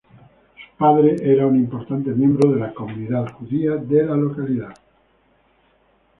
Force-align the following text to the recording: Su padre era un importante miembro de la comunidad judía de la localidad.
Su 0.71 0.77
padre 0.79 1.15
era 1.21 1.45
un 1.45 1.55
importante 1.57 2.09
miembro 2.09 2.51
de 2.51 2.59
la 2.59 2.73
comunidad 2.73 3.33
judía 3.33 3.75
de 3.75 4.03
la 4.03 4.15
localidad. 4.17 4.73